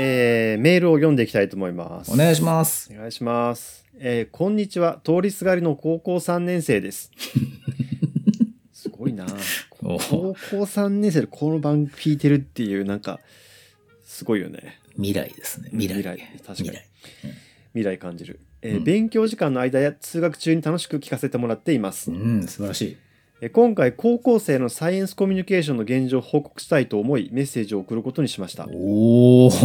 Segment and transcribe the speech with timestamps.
[0.00, 2.12] えーメールを読んでいきたいと思います。
[2.12, 2.88] お願いします。
[2.94, 3.84] お願いします。
[3.98, 5.00] えーこんにちは。
[5.02, 7.10] 通りすがりの高校3年生です。
[8.72, 9.26] すごいな。
[9.82, 13.18] お高校3年生でこの番聞いてるっていう、なんか、
[14.04, 14.78] すごいよね。
[14.94, 15.70] 未来ですね。
[15.72, 15.96] 未来。
[15.96, 16.86] 未来確かに未来。
[17.72, 18.38] 未来感じる。
[18.62, 22.12] えーうん勉強時間の間や通学中に楽しく聞かせてもらっています。
[22.12, 22.96] うん、素晴らしい。
[23.40, 28.66] えー今回、高校生のサイエンスコミュニケーションの現状を報告したいと思い、メッセージを送ることにしました。
[28.66, 28.72] おー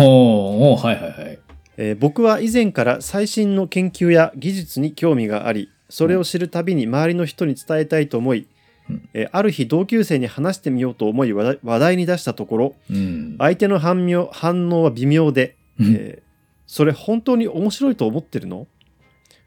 [0.03, 1.39] おーはいはいはい。
[1.77, 8.47] えー僕は以前から最新の研究や技術に興味がありそれを知るたびに周りの人に伝えたいと思い、
[8.89, 13.35] うんえーある日同級生に話してみようと思い話題話題に出したところうん。
[13.39, 16.23] 相手の反応反応は微妙で、うんえー
[16.65, 18.67] それ本当に面白いと思ってるの？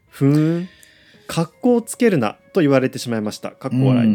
[0.09, 0.69] ふーん
[1.27, 3.51] 格好をつけるなと言われてしまいました。
[3.51, 4.09] かっこ笑い、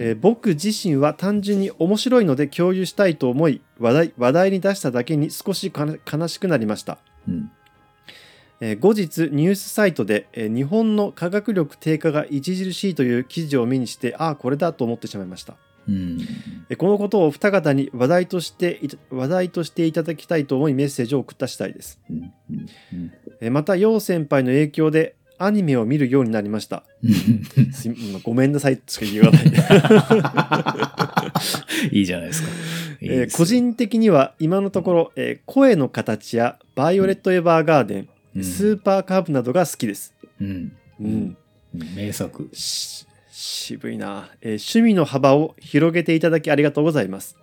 [0.00, 6.98] えー僕自身は単純に面白いので共有したいと思い話題話題に出しただけに少し悲しくなりました。
[7.28, 7.50] うん。
[8.60, 15.56] えー後日ニュースサイトで、えー日本の科学力低下が著しいという記事を目にしてああこれだと思ってしまいました、
[15.88, 16.18] うん。
[16.70, 22.16] えーこのことをお二方に話題としていた話題としていただきたいと思いメッセージを送った次第です、うん。
[22.52, 22.68] うん。
[23.40, 26.82] えーまた陽先輩の影響でアニメを見るようになりました。
[28.24, 29.44] ごめんなさいとしか言わない。
[31.96, 32.48] いいじゃないですか。
[33.00, 38.44] いいえーです個人的には今のところ、えー声の形やバイオレット・エヴァーガーデン、うん。
[38.44, 40.72] スーパーカーブなどが好きです、うん。
[41.00, 41.36] うん。
[41.94, 42.50] 名作。
[43.38, 47.36] し渋いな、えー趣味の幅を広げていただきありがとうございます、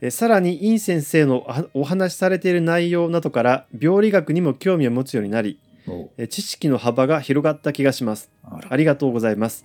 [0.00, 6.10] えーさらにイン先生のおお話しされている内容などから病理学にも興味を持つようになりお。
[6.18, 8.30] えー知識の幅が広がった気がします。
[8.68, 9.64] ありがとうございます、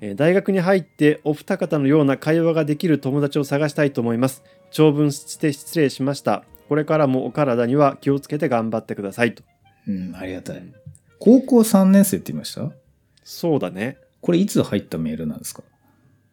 [0.00, 4.42] えー大学に入ってお二方のような会話ができる友達を探したいと思います。
[4.70, 6.44] 長文して失礼しました。
[6.68, 9.42] これからもお体には気をつけて頑張ってくださいと。
[9.86, 10.62] うん、ありがたい。
[11.20, 12.72] 高校3年生って言いました？
[13.22, 15.62] そうだねこれいつ入ったメールなんですか？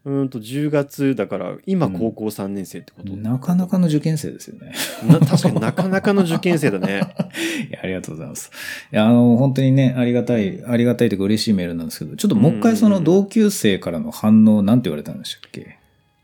[0.06, 4.74] うーんと10月だから今高校3年生ってこと、なかなかの受験生ですよね。
[5.08, 7.02] な確かになかなかの受験生だね。
[7.70, 8.50] いやありがとうございます。
[8.92, 15.78] いや、あの、本当にね、ありがたい、ありがたいというか嬉しいメールなんですけど、ちょっともう一回その同級生からの反応、なんて言われたんでしたっけ？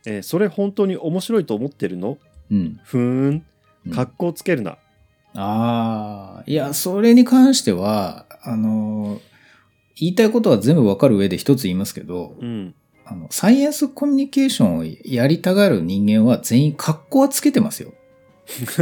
[0.05, 2.17] えーそれ本当に面白いと思ってるの？
[2.49, 2.79] うん。
[2.83, 3.43] ふーん。
[3.85, 4.77] うん格好つけるな。
[5.35, 9.21] ああ、いや、それに関しては、あの、
[9.99, 12.75] 言いたいことは全部わかる上で一つ言いますけど、うん。
[13.05, 17.93] あの、サイエンスコミュニケーションをやりたがる人間は全員格好はつけてますよ。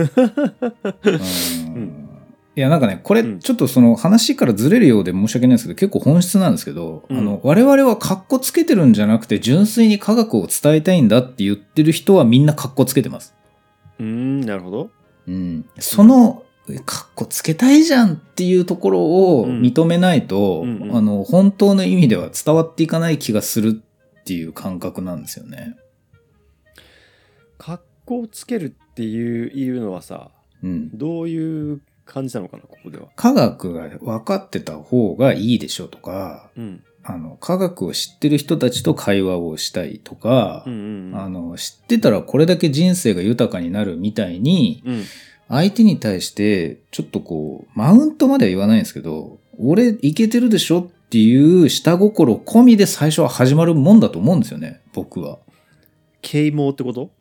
[1.03, 2.09] うんん
[2.56, 13.36] いや、なんかね、これ、うんちょっとその話からずれるようで申し訳ないですけど、結構本質なんですけど、うんあの、我々は格好つけてるんじゃなくて、純粋に科学を伝えたいんだって言ってる人はみんな格好つけてます。
[14.00, 14.90] うーん、なるほど。
[15.28, 15.66] うん。
[15.80, 16.44] その、
[16.86, 25.78] 格好つけたいじゃんっていうところをうん認めないと、うんうんあの、本当の意味では伝わっていかない気がするっていう感覚なんですよね。
[27.58, 30.31] 格好つけるっていういうのはさ、
[30.64, 30.90] うん。
[30.98, 33.08] どういう感じなのかな、ここでは。
[33.16, 36.84] 科学が分かってた方がいいでしょとか、うん。
[37.03, 41.20] あの、科学を知ってる人たちと会話をしたいとかうん、うんうん。
[41.20, 45.03] あの、知ってたらこれだけ人生が豊かになるみたいに、うん。
[45.48, 55.38] 相手に対して、ちょっとこう、マウントまでは言わないんですけど、俺いけてるでしょっていう下心込みで最初は始まるもんだと思うんですよね、僕は。
[56.22, 57.12] 啓蒙ってこと？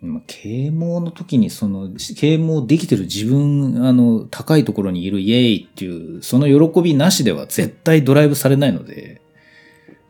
[0.00, 9.20] まあ啓蒙の時にその、啓蒙できてる自分、あの、高いところにいるイエーイっていう、その喜びなしでは絶対ドライブされないので、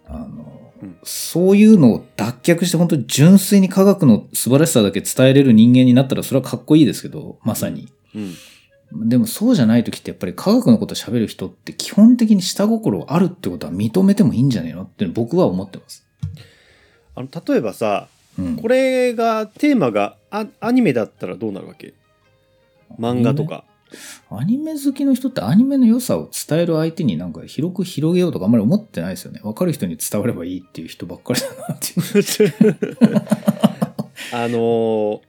[0.07, 0.44] あの、うん
[1.03, 7.89] そういうのを脱却して本当に純粋に科学の素晴らしさだけ伝えれる人間になったらそれはかっこいいですけど、まさに。
[8.15, 9.09] うん。
[9.09, 16.07] でもそうじゃない時ってやっぱり科学のこと喋る人って基本的に下心あるってことは認めてもいいんじゃねえのって僕は思ってます。
[17.17, 18.09] あの、例えばさ、
[18.39, 21.95] うん、これが、テーマがアアニメだったらどうなるわけ？
[22.99, 23.65] 漫画とか。
[24.31, 29.41] アニメ好きの人ってアニメの良さを伝える相手になんか広く広げようとかあんまり思ってないですよね。
[29.45, 33.23] わかる人に伝わればいいっていう人ばっかりだなっていう。
[34.33, 35.21] あのー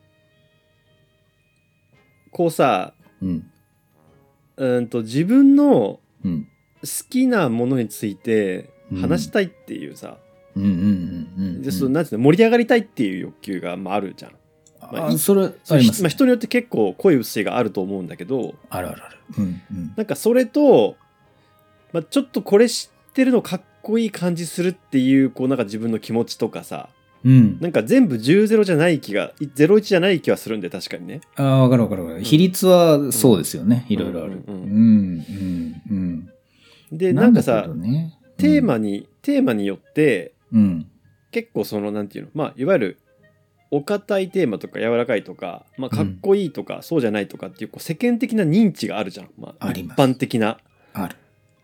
[2.32, 3.50] こうさ、うん。
[4.58, 6.48] うんと自分のうん。
[6.82, 8.70] 好きなものについて
[9.00, 10.18] 話したいっていうさ、
[10.56, 11.62] うんうんうんうん。
[11.62, 14.32] でそのなんていうの盛り上がりたいっていう欲求が、まあ、あるじゃん。
[14.92, 19.18] まあそれあります、まあ、人によって結構濃い薄いがあると思うんだけどあるあるある。
[19.38, 19.94] うんうん。
[19.96, 20.96] なんかそれと、
[21.94, 26.90] まあ、ちょっとこれ知ってるのかっこいい感じするっていうこうなんか自分の気持ちとかさ
[27.24, 27.58] うん。
[27.60, 32.24] なんか全部10-0じゃない気が0-1じゃない気はするんで確かにねああ、わかるわかるわかる。
[32.24, 33.86] 比率はそうですよね。
[33.90, 34.44] いろいろある。
[34.48, 36.30] ううんん、うん、うん。
[36.92, 37.68] でなんかさ
[38.38, 40.88] テーマに、テーマによってうん、
[41.32, 43.00] 結構そのなんていうのまあいわゆる
[43.76, 50.60] お堅いテーマとか柔らかいとか、まあ、かっこいいとか、そうじゃないとかっていうこう世間的な認知があるじゃん、まあ、一般的な。
[50.94, 51.18] ある。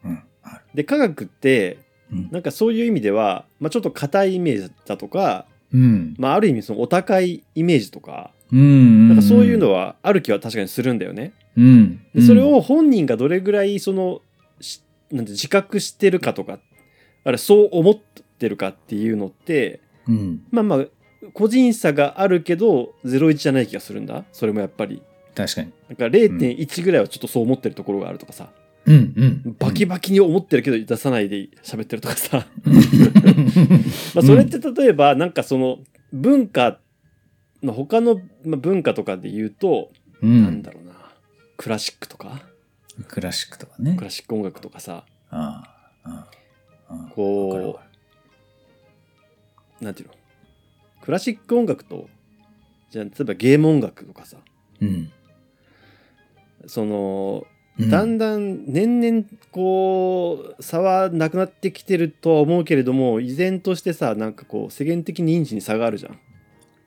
[0.04, 0.62] うん、ある。
[0.74, 1.80] で科学って
[2.12, 2.30] うん。
[2.30, 6.16] なんかそういう意味では、まあ、ちょっと硬いイメージだとか、うん。
[6.18, 9.08] まあ、ある意味そのお高いイメージとかうん。
[9.08, 11.32] なんかそういうのはある気は確かにするんだよね。
[11.56, 12.06] うん。
[12.14, 14.22] でそれを本人がどれぐらいその
[14.60, 16.60] しなんて自覚してるかとか
[17.24, 20.86] あれそう思ってるかっていうのってうん、まあまあ
[21.34, 25.02] 個人差があるけど01じゃない気がするんだそれもやっぱり
[25.36, 25.72] 確かに。
[25.88, 28.50] なんか0.1ぐらいはちょっとそう思ってるところがあるとかさ、
[28.86, 29.56] うん、うん。
[29.60, 32.48] バキバキに思ってるけど出さないで喋ってるとかさ、
[34.16, 35.80] まあそれって例えばなんかその
[36.12, 36.80] 文化
[37.64, 39.92] の他のまあ文化とかで言うと、
[40.22, 40.62] うなんん。
[40.64, 40.94] だろうな
[41.56, 42.42] クラシックとか？
[43.08, 44.04] クラシックとかねク。
[44.04, 45.64] ラシック音楽とかさあ
[46.04, 46.10] あ。
[46.10, 46.28] あ
[46.90, 47.12] あ。
[47.16, 47.80] こ
[49.80, 50.14] うなんていうの？
[51.02, 52.10] クラシック音楽と
[52.90, 54.38] じゃあ例えばゲーム音楽とかさ
[54.80, 55.12] るうん。
[56.68, 57.46] その
[57.80, 66.20] うんだんだん年々こう差はなくなってきてるとは思うけれども依然としてさなんかこう世間的に認知に差があるじゃん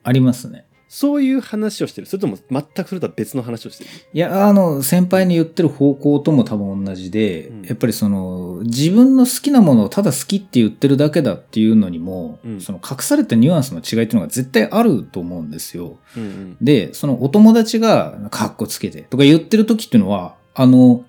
[0.03, 0.65] ありますね。
[0.87, 2.07] そういう話をしてる。
[2.07, 3.89] それとも全くそれとは別の話をしてる？
[4.13, 7.61] いや、あの、先輩に言ってる方向とも多分同じで、うん。
[7.63, 12.61] やっぱりその、自分の好きなものをただ好きって言ってるだけだっていうのにも、うん。
[12.61, 15.97] その隠されたニュアンスの違いっていうのが絶対あると思うんですよ。
[16.15, 16.57] うんうん。
[16.61, 21.03] で、そのお友達が、カッコつけてとか言ってる時っていうのは、あの、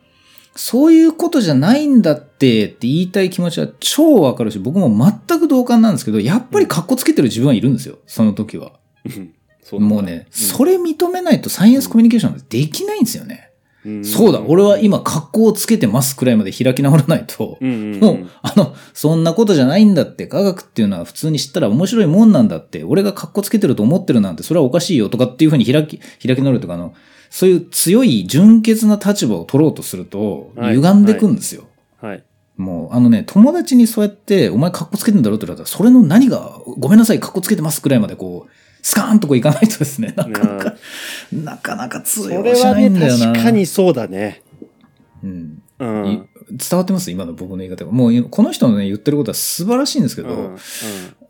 [0.56, 7.98] そういうことじゃないんだってって言いたい気持ちは超わかるし、僕も全く同感なんですけど、やっぱりカッコつけてる自分はいるんですよ。
[8.06, 8.72] その時は。
[9.04, 9.35] うん
[9.68, 13.50] そうもうね、それ認めないとサイエンスコミュニケーションできないんですよね。
[13.84, 14.04] うん。
[14.04, 26.94] そうだ、俺は今格好をつけてますくらいまで開き直らないと、もう、あの、そんなことじゃないんだって、科学っていうのは普通に知ったら面白いもんなんだって、俺が格好つけてると思ってるなんて、それはおかしいよとかっていうふうに開き、開き直るとか、あの、
[27.30, 30.76] そういう強い純潔な立場を取ろうとすると、はい。
[30.76, 31.64] 歪んでくんですよ。
[32.00, 32.22] はい。
[32.56, 38.50] もう、あのね、友達にそうやって、お前格好つけてんだろって言われたら、それの何が、ごめんなさい、格好つけてますくらいまでこう、
[38.86, 40.74] スカーンとこういかないとですね、なかなか、
[41.32, 43.32] なかなか通そ用しないんだよな。
[43.32, 44.44] 確かにそうだね
[45.24, 45.62] うん。
[45.80, 46.22] うんい
[46.52, 47.10] 伝わってます？
[47.10, 47.90] 今の僕の言い方が。
[47.90, 50.56] もう、この人のね、言ってることは素晴らしいんですけど、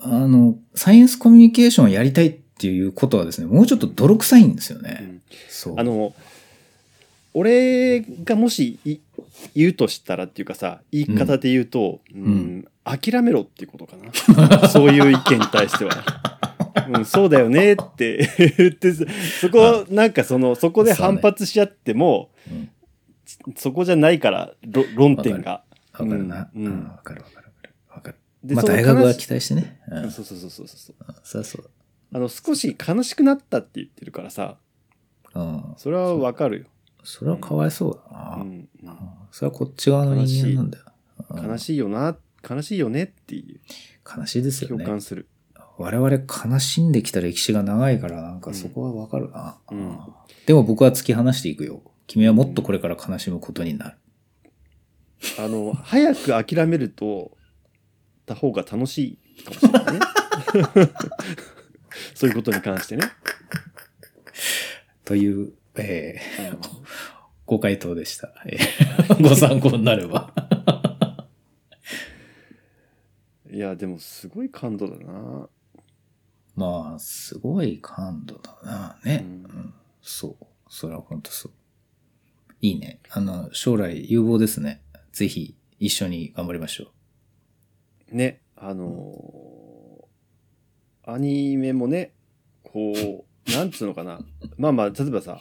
[0.01, 5.23] あの、サイエンスコミュニケーションをやりたいっていうことはですね、もうちょっと泥臭いんですよね。
[5.79, 6.13] あの
[7.33, 9.01] 俺がもしい
[9.55, 13.97] 言うとしたらっていうかさ言い方で言うと、うん諦めろっていうことか
[14.61, 15.91] なそういう意見に対しては。
[16.89, 18.29] うん、そうだよねって
[18.59, 19.05] 言ってそ
[19.41, 22.71] そこなんかそのそこで反発し合ってもうん
[23.57, 25.65] そこじじゃないからろ論点が。
[25.93, 26.51] わかるな。
[26.55, 27.75] うんうんわかるわかるわかる。
[27.91, 28.17] わかる。
[28.45, 29.81] でまあ、大学は期待してね。
[29.89, 30.11] うん。
[30.11, 31.71] そうそうそうそうそうそうそう。
[32.13, 34.57] あの少し悲しくなったって言ってるからさ
[35.35, 35.75] うん。
[35.77, 36.67] それはわかるよ。
[37.03, 38.37] それはかわいそうだな。
[38.37, 38.99] ううんんうん
[39.33, 40.85] それはこっち側の人間なんだよ。
[41.31, 42.17] うん悲しいよな
[42.49, 43.61] 悲しいよねっていう
[44.17, 44.85] 悲しいですよね。
[44.85, 45.27] 共感する。
[45.79, 49.99] 我々悲しんできた歴史が長いから、なんかそこはわかるな、うん
[50.47, 51.83] でも僕は突き放していくよ。
[52.07, 53.97] 君はもっとこれから悲しむことになる。
[55.39, 57.37] あの早く諦めると
[58.27, 60.01] た方が楽しいかもしれないね。
[62.15, 63.05] そういうことに関してね。
[65.05, 66.61] という、えーうん
[67.45, 68.33] ご回答でした。
[68.47, 70.33] えーご参考になれば。
[73.51, 75.49] いやでもすごい感動だな。
[76.57, 78.99] まあ、すごい感度だな。
[79.05, 79.25] ね。
[79.25, 80.47] うんうんそう。
[80.69, 81.53] それは本当そう。
[82.61, 83.01] いいね。
[83.11, 84.81] あの、将来有望ですね。
[85.13, 86.93] ぜひ、一緒に頑張りましょ
[88.11, 92.13] ねあのーアニメもね
[92.65, 94.21] こう なんつうのかな
[94.57, 95.41] まあまあ例えばさ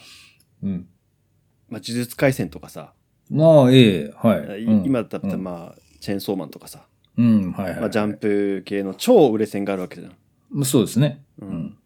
[0.62, 0.68] う。
[0.68, 0.88] うん。
[1.70, 2.94] 「まあ、呪術廻戦」とかさ、
[3.32, 4.62] まあ、ええはい。
[4.62, 7.80] いうん今だったらうんまあ、チェーンソーマンとかさ、うん、はいはい。
[7.80, 10.16] まあ、ジャンプ系の超売れ線があるわけじゃん。
[10.64, 11.24] そうですね。
[11.42, 11.78] ううんん。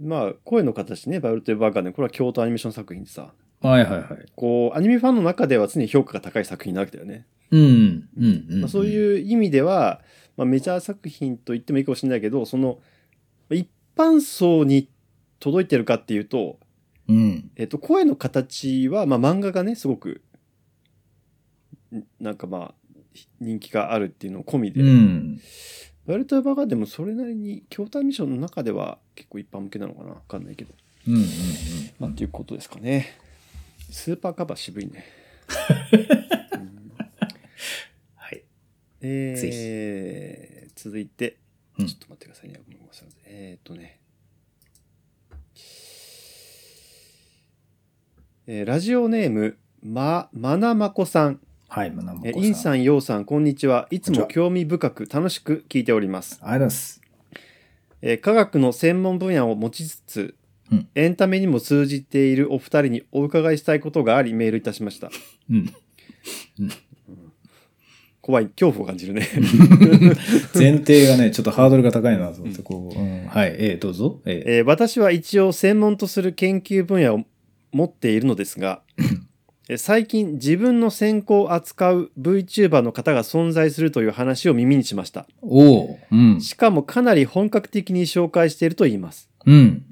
[0.00, 4.32] まあ声の形ね「ヴァイオレット・エヴァーガーデン」これは京都アニメーション作品でさはいはいはい。
[4.34, 7.26] こうアニメファンの中では常に評価が高い作品なわけだよね。
[7.50, 8.60] うん、うん、うん。
[8.62, 10.00] まあ、そういう意味では、
[10.36, 12.80] まあ、メジャー作品と言ってもいいかもしれないけどその
[13.50, 14.88] 一般層に
[15.38, 16.58] 届いてるかっていうと、
[17.08, 17.50] うん。
[17.56, 20.22] えっと、声の形は、まあ、漫画がねすごく
[21.94, 22.74] んなんかまあ
[23.40, 25.40] 人気があるっていうの込みで、うん。
[26.06, 30.10] バルトゥバがでもそれなりに筐体ミッションの中では結構一般向けなのかな？
[30.10, 30.74] わかんないけど。
[31.06, 31.28] うんうんうん。
[32.00, 33.18] まあ、っていうことですかね。
[33.90, 35.04] スーパーカバー渋いね。
[38.16, 38.42] はい。
[39.00, 41.36] えー、続いて、
[41.78, 42.60] うんちょっと待ってくださいね。
[42.66, 44.00] ごめんなさいえー、っとね。
[48.46, 51.40] えーラジオネーム、ま、まなまこさん。
[51.74, 52.44] はい、まなまこえさん。
[52.44, 53.88] インさん、ようさん、こんにちは。
[53.90, 56.38] いつも興味深く楽しく聞いております。
[56.42, 57.00] ありがとうございます。
[58.02, 60.34] えー科学の専門分野を持ちつつ、
[60.70, 65.10] うんエンタメにも通じているお二人にお伺いしたいことがありメールいたしました。
[65.50, 65.72] うん。
[68.20, 69.26] 怖い、恐怖を感じるね。
[70.54, 74.20] 前提がね、ちょっとハードルが高いなと思って、こう、うんはい、えーどうぞ。
[74.26, 77.24] えーえー私は一応専門とする研究分野を
[77.72, 79.31] 持っているのですが、え ー
[79.76, 85.26] 最近自分の専攻を扱う VTuber の方が存在するという話を耳にしました。
[85.42, 86.40] おおうん。
[86.40, 89.28] しかもかなり本格的に紹介していると言います。
[89.46, 89.84] うん。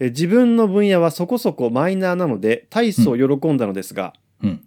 [0.00, 4.64] えー自分の分野はそこそこマイナーなので大層喜んだのですが、うん。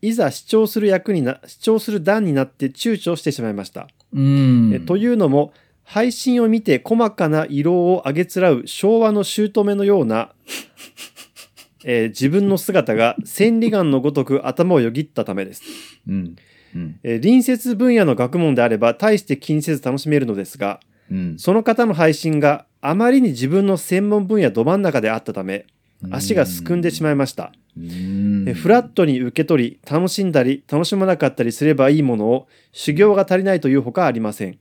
[0.00, 3.88] いざ視聴する役にな、視聴する段になって躊躇してしまいました。
[4.12, 4.72] うん。
[4.72, 5.52] えというのも、
[5.82, 10.32] 配信を見て細かな色をあげつらう昭和の姑のような、
[11.84, 15.62] えー自分の姿が千里眼のごとく頭をよぎったためです。
[16.08, 16.36] うん。
[16.74, 17.00] うん。
[17.02, 20.80] えー隣接分野の学問であれば大して気にせず楽しめるのですが、
[21.10, 21.38] うん。
[21.38, 25.66] その方の配信があまりに自分の専門分野ど真ん中であったため、
[26.10, 27.52] 足がすくんでしまいました。
[28.54, 34.58] フラットに受け取り、楽しんだり、楽しまなかったりすればいいものを、修行が足りないというほかありません。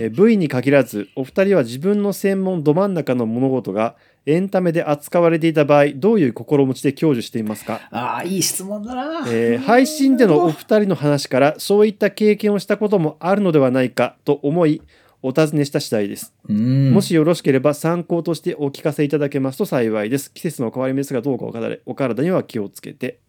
[0.00, 7.80] え V に限らず、お二人は自分の専門ど真ん中の物事がエンタメで扱われていた場合、どういう心持ちで享受していますか？
[7.90, 9.26] ああ、いい質問だな。
[9.28, 14.82] えー配信でのお二人の話からそういった経験をしたこともあるのではないかと思い
[15.22, 16.92] お尋ねした次第です、うん。
[16.92, 23.20] もしよろしければ参考としてお聞かせいただけますと幸いです季節の変わり目ですがどうかお体お体には気をつけて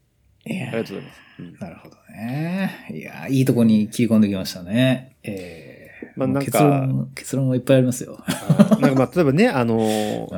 [0.45, 2.89] ありがとうございます、うんなるほどね。
[2.93, 5.17] いや、いいとこに切り込んできましたね。
[5.21, 5.74] えー、
[6.15, 8.23] まあなんか結論、結論はいっぱいありますよ。
[8.79, 9.77] なんかまあ 例えばねあの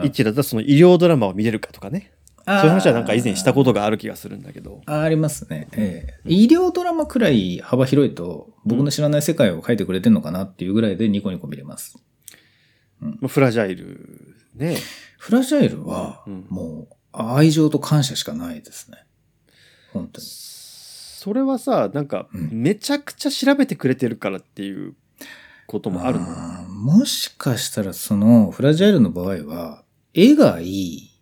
[0.04, 2.12] 一致だったらその医療ドラマを見れるかとかね。
[2.48, 4.82] そういう話はなんか以前したことがある気がするんだけど。
[4.86, 6.22] あありますね、ええ。
[6.26, 12.02] 医療ドラマくらい幅広いと、僕の知らない世界を書いてくれてんのかなっていうぐらいでニコニコ見れます。
[13.02, 14.78] まあフラジャイルね。
[15.18, 18.98] フラジャイルはうん、もう、愛情と感謝しかないですね。
[19.92, 20.28] 本当に。
[20.28, 22.50] それはさなんかうん。
[22.54, 24.94] めちゃくちゃ調べてくれてるからっていう
[25.68, 26.26] こともあるの？
[26.70, 29.84] もしかしたらその、フラジャイルの場合は、
[30.14, 31.22] 絵がいい、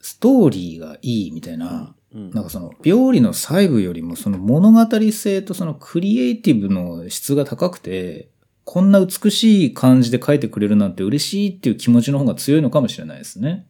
[0.00, 8.30] ストーリーがいいみたいな、うんなんかその、病理の細部よりもその物語性とそのクリエイティブの質が高くて、
[8.64, 13.66] こんな美しい感じで描いてくれるなんて嬉しいっていう気持ちの方が強いのかもしれないですね。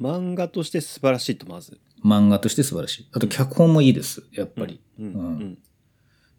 [0.00, 3.08] 漫画として素晴らしいとまず漫画として素晴らしい。
[3.12, 4.80] あと脚本もいいです、やっぱり。
[4.98, 5.58] うんうんうん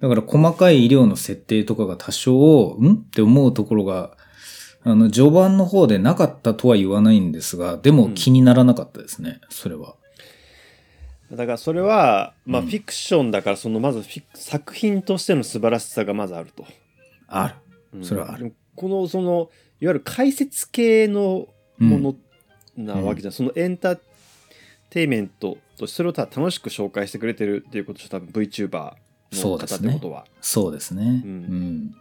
[0.01, 2.93] だから細かい医療の設定とかが多少、ん？
[2.93, 4.15] って思うところが、
[4.83, 9.95] あの、序盤の方でなかったとは言わないんですが、でも気にならなかったですね、それは。
[11.31, 12.67] だからそれはまあうん。
[12.67, 16.65] フィクションだからそのまずフィク作品としての素晴らしさがまずあると、
[17.27, 17.55] ある。
[17.93, 18.03] うん。
[18.03, 18.39] それはある。
[18.39, 22.15] でもこのそのいわゆる解説系のもの
[22.75, 23.99] なわけじゃん、そのエンター
[24.89, 28.93] テイメントとしてそれをただ楽しく紹介してくれてるっていうことでしょ多分 VTuber
[29.31, 29.89] の方そうですね。
[29.89, 30.25] ってことは。
[30.41, 31.21] そうですね。
[31.25, 31.35] ううん。
[31.85, 31.95] ん。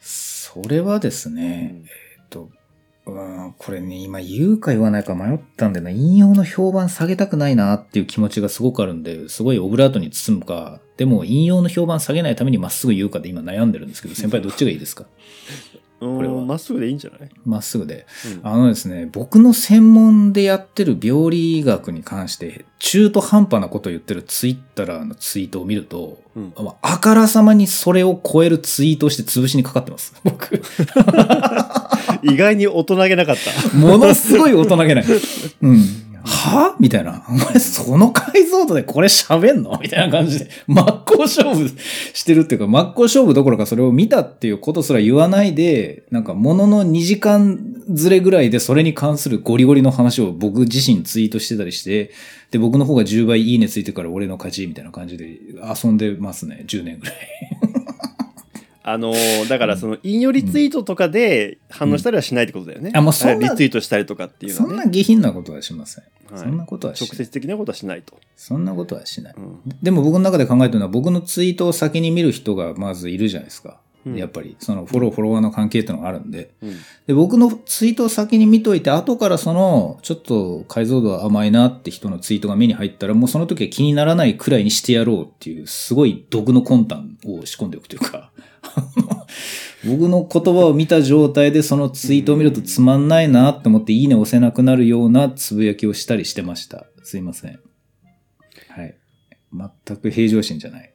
[0.00, 1.80] それはですね、うん。
[1.80, 1.88] え
[2.22, 2.50] っと、
[3.06, 15.06] うん、これね、今言うか言わないか迷ったんでな、引用の評判下げたくないなっていう気持ちがすごくあるんで、すごいオブラートに包むか、でも引用の評判下げないためにまっすぐ言うかで今悩んでるんですけど、先輩どっちがいいですか？
[16.00, 18.06] これはまっすぐでいいんじゃない、まっすぐで。
[18.42, 30.14] うんあのですね、僕の専門でやってる病理学に関して、中途半端なことを言ってるツイッターのツイートを見ると、うんまああからさまにそれを超えるツイートをして潰しにかかってます。
[30.22, 30.62] 僕。
[32.22, 35.04] 意外に大人げなかった ものすごい大人げない。
[35.62, 36.07] うん。
[36.28, 36.76] は？
[36.78, 37.24] みたいな。
[37.28, 39.78] お前その解像度でこれ喋んの？
[39.82, 41.68] みたいな感じで、真っ向勝負
[42.14, 47.58] してるっていうか、真っ向勝負どころかそれを見たっていうことすら言わないで、なんかものの2時間
[47.90, 52.12] ずれぐらいでそれに関するゴリゴリの話を僕自身ツイートしてたりして、
[52.50, 55.38] で、僕の方が10倍いいねついてから俺の勝ちみたいな感じで
[55.84, 56.64] 遊んでますね。
[56.66, 57.16] 10年ぐらい。
[58.92, 62.96] あのーだからその引用リツイートとかで反応したりはしないってことだよね、ん。
[62.96, 64.74] あもうそんなリツイートしたりとかっていうのそはね。
[64.76, 66.04] んな下品なことはしません。
[66.30, 66.40] はい。
[66.40, 69.34] そんなことはし直接的なことはしないと、そんなことはしない。
[69.36, 69.58] うん。
[69.82, 73.80] でも僕の中で考えてるのは僕のツイートを先に見る人がまずいるじゃないですか。
[74.06, 74.16] うん。
[74.16, 76.52] やっぱり、そのフォロー、フォロワーの関係ってのがあるんで。
[76.62, 76.76] うん。
[77.06, 88.30] で、僕のツイートを先に見といて、後からその、ちょっと解像度甘いなって人のツイートが目に入ったら、もうその時は気にならないくらいにしてやろうっていう、すごい毒の魂胆を仕込んでおくというか、
[89.86, 96.86] 僕の言葉を見た状態でそのツイートを見るとつまんないなって思って、いいね押せなくなるようなつぶやきをしたりしてました。
[97.04, 97.60] すいません。
[98.68, 98.96] はい。
[99.52, 100.92] 全く平常心じゃない。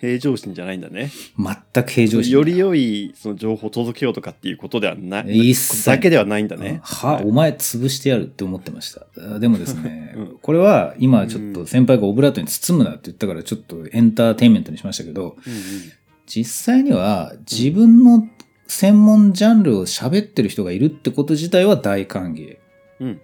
[0.00, 1.10] 平常心じゃないんだね。
[1.36, 2.32] 全く平常心。
[2.32, 5.50] より良いその情報を届けようとかっていうことではない。
[5.50, 6.80] 一切だけではないんだね。
[6.84, 9.06] は、お前潰してやるって思ってました。
[9.34, 15.92] あでもですね、うんこれは今ちょっと先輩がオブラートに包むなって言ったからちょっとエンターテインメントにしましたけど、うんうん
[16.28, 18.28] 実際には自分の
[18.66, 22.58] 専門ジャンルを喋ってる人がいるってこと自体は大歓迎。
[23.00, 23.20] うん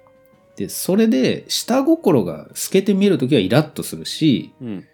[0.56, 4.86] で、それで下心が透けて見えるときはイラッとするし、うん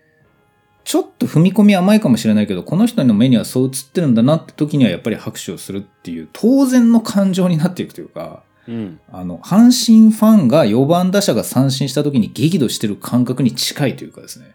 [0.83, 14.55] ちょっと踏み込み甘いかもしれないけど、この人の目にはそう映ってるんだなって時にはやっぱり拍手をするっていう当然の感情になっていくというか、うんあの、阪神ファンが4番打者が三振した時に激怒してる感覚に近いというかですね。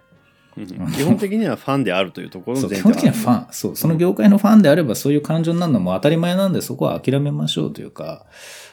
[0.57, 3.53] うん基本的にはファンであるというところそう、の前基本的には提ファン。
[3.53, 8.25] そう、その業界のファンであればそういう感情になるのはもう当たり前なんでそこは諦めましょうというか、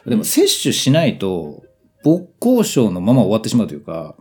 [0.06, 1.62] でも摂取しないと、
[2.04, 4.16] 勃交症のまま終わってしまうというか、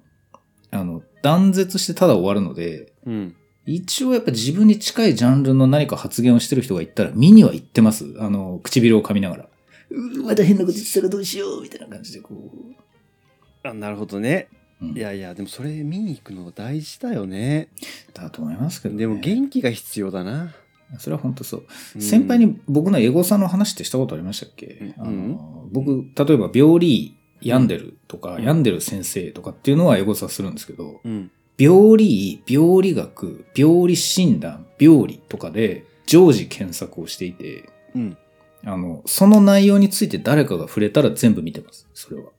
[0.71, 8.15] あの、断絶してただ終わるので、うん一応やっぱ自分に近いジャンルの何か発言をしてる人がいたら見には行ってます。
[8.19, 9.49] あの、唇を噛みながら。
[9.91, 13.67] うーまだ変なこと言ってたらどうしようみたいな感じでこう。
[13.67, 14.47] あなるほどね。
[14.81, 17.69] うんいやいやでもそれ見に行くの大事だよね。
[18.13, 18.99] だと思いますけど、ね。
[19.01, 20.53] でも元気が必要だな。
[20.97, 21.65] それは本当そう。
[21.95, 38.17] うん先輩に僕のエゴさんの話ってしたことありましたっけ、うんあの僕、例えば病理病んでるとか、うん病んでる先生とかっていうのはエゴサするんですけど、うん病理、病理学、病理診断、病理とかで常時検索をしていて、うん
[38.63, 41.87] あの、その内容について誰かが触れたら全部見てます。
[41.93, 42.29] それは。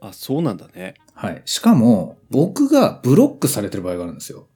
[0.00, 0.94] あそうなんだね。
[1.14, 1.42] はい。
[1.44, 4.46] しかも、僕がブロックされてる場合があるんですよ。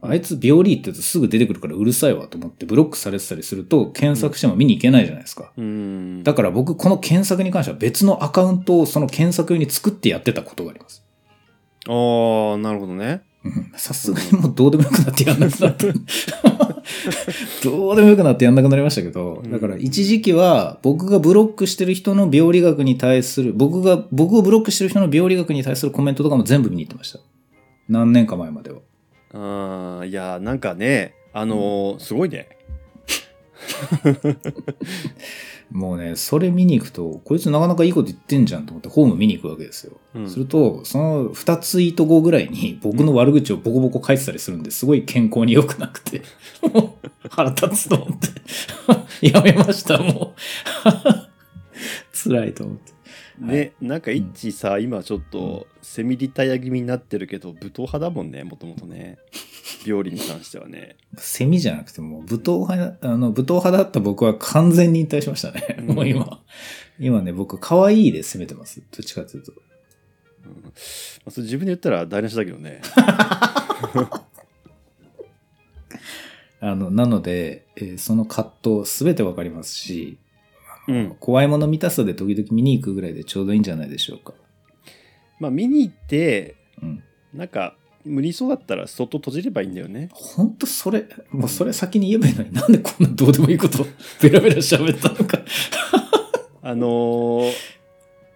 [0.00, 5.52] あいつ病理って言うとすぐ出てくるからうるさいわと思ってブロックされてたりすると検索しても見に行けないじゃないですか。
[5.56, 11.04] うんだから僕この検索に関しては別のアカウントをその検索用に作ってやってたことがあります。
[11.88, 13.22] ああなるほどね。
[13.44, 15.86] うんさすがにもうどうでもよくなってやんなくなった。
[17.62, 27.20] どうでもよくなってやんなくなりましたけど、だから一時期は僕がブロックしてる人の病理学に対する、僕が、僕をブロックしてる人の病理学に対するコメントとかも全部見に行ってました。
[27.88, 28.78] 何年か前までは。
[29.32, 32.48] ああいやなんかねあのーすごいね。
[35.70, 39.98] もうね、それ見に行くと、こいつなかなかいいこと言ってんじゃんと思ってホーム見に行くわけですよ。
[40.14, 46.22] うんすると、その2ツイート後ぐらいに僕の悪口をボコボコ書いてたりするんで、すごい健康に良くなくて、
[46.72, 48.18] もう腹立つと思っ
[49.20, 50.38] て、 やめました、もう。
[52.12, 52.92] 辛いと思って。
[53.38, 59.16] ね、なんか一致さ、今ちょっとセミリタイア気味になってるけど武闘派だもんねもともとね
[59.86, 65.76] 病理に関してはねセミじゃなくてもう武闘派、あの、武闘派だった僕は完全に引退しましたね。
[65.80, 66.40] うんもう今。
[67.00, 68.80] 今ね、僕、可愛いで攻めてます。
[68.80, 69.52] どっちかというと。
[70.44, 70.70] うんま
[71.26, 72.80] あ、それ自分で言ったら台無しだけどね
[76.60, 80.18] あの、なので、えーその葛藤すべてわかりますし、
[80.86, 84.32] うん怖いもの見たさで時々見に行くぐらいでちょうどいいんじゃないでしょうか。
[85.38, 87.04] まあ見に行ってうん。
[87.34, 87.76] なんか
[88.08, 93.86] 無理そうだったら外閉じればいいんだよねほんとそれ、もうそれ先に言えばいいのになんでこんなどうでもいいことを
[94.20, 95.38] ベラベラ喋ったのか。
[96.62, 97.52] あのー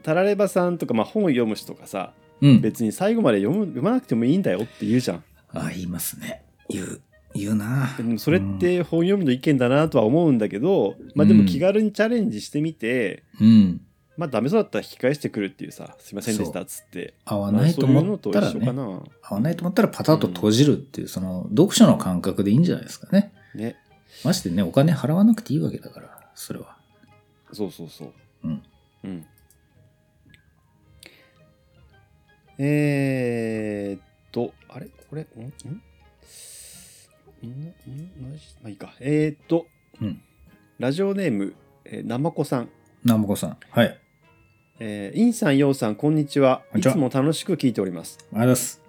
[0.02, 2.61] タラレバさんとか、まあ、本を読む人とかさうん。
[2.61, 6.42] 別に最後まで読む読まなくてもいいんだよって言うじゃんあ、言いますね。
[6.68, 7.00] 言う。
[7.35, 13.80] 言うなでもそれって本読むの意見だなとは思うんだけど、まあでも気軽にチャレンジしてみて、うん。
[14.16, 17.14] まあダメそうだったら引き返してくるっていうさすいませんでしたっつって。
[17.25, 18.66] 合わまあないと思ったらね。
[19.22, 23.33] 合わないと思ったらパタッと閉じるっていう、その、読書の感覚でいいんじゃないですかね。
[23.55, 23.77] ね。
[24.25, 26.77] ましてね、お金払わなくていいわけだから、それは。
[27.53, 28.12] そうそうそう。
[28.44, 28.62] うん。
[29.05, 29.27] うん。
[32.59, 34.87] えー、っとあれ？
[35.09, 35.22] これ？
[35.22, 35.40] ん？
[35.40, 35.53] ん？
[37.42, 37.75] んんん
[38.31, 38.44] マジ？
[38.62, 38.94] まあいいか。
[39.01, 39.66] えー、っと、
[40.01, 40.22] うん。
[40.79, 41.55] ラジオネーム、
[41.87, 42.68] えー、なまこさん。
[43.05, 43.57] 南もこさん。
[43.70, 43.98] はい。
[44.80, 46.62] ありがとうえー、インさん、ヨウさん、こんにちは。
[46.74, 48.18] いつも楽しく聞いております。
[48.32, 48.80] ございます。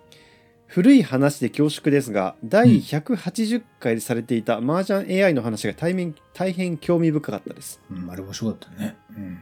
[0.66, 8.96] 古い話で恐縮ですが、第180回でされていた麻雀 AI の話が大変大変興味深かったです、うん、あれ面白かったね。
[9.16, 9.40] うん。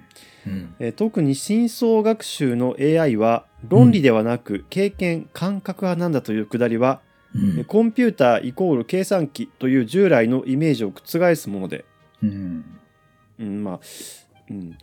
[0.47, 0.75] うん。
[0.79, 6.99] えー特に深層学習の AI は論理ではなく経験、感覚派なんだというくだりは
[7.33, 11.85] うんコンピューターイコール計算機という従来のイメージを覆すもので、
[12.21, 12.65] うん
[13.39, 13.79] うん、まあ、
[14.49, 14.77] うん、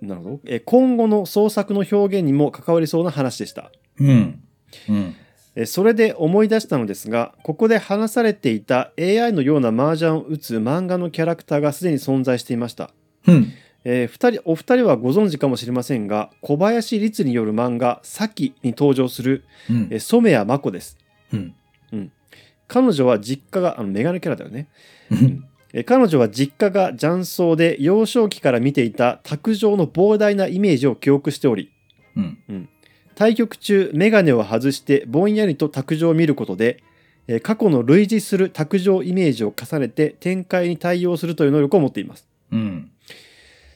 [0.00, 0.40] なるほど。
[0.46, 3.72] え今後の創作の表現にも関わりそうな話でした。
[4.00, 4.42] うん
[4.88, 5.14] うん
[5.56, 12.90] えそれで思い出したのですが、ここで話されていた AI のような麻雀を打つ漫画のキャラクターがすでに存在していました。
[13.26, 13.52] うん
[13.84, 20.98] え人お二人はご存知かもしれませんが、小林律による漫画「サキ」に登場する、うんえー染谷真子です。
[21.32, 21.54] うん
[22.70, 24.68] 彼女は実家が、あのメガネキャラだよね。
[25.10, 25.42] うんえー
[25.84, 31.70] 彼女は実家が雀荘で幼少期から見ていた卓上の膨大なイメージを記憶しており、
[32.16, 32.68] うん
[33.14, 36.84] 対局中メガネを外してぼんやりと卓上を見ることで、
[37.26, 42.28] えー過去の類似する卓上イメージを重ねて展開に対応するという能力を持っています。
[42.52, 42.90] うん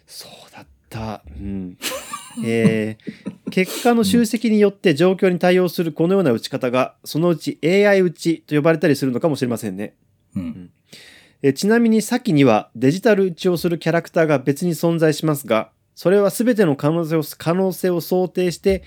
[0.07, 1.23] そうだった。
[1.29, 1.77] うん。
[2.47, 9.95] えー結果の集積によって状況に対応するこのような打ち方が、そのうち AI 打ちと呼ばれたりするのかもしれませんね。
[10.35, 10.71] うん
[11.43, 18.83] えーちなみに先にはデジタル打ちをするキャラクターが別に存在しますが、それは全ての可能性を可能性を想定して、